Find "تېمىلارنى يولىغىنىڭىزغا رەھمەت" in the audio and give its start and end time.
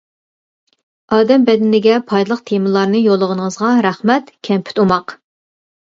2.53-4.35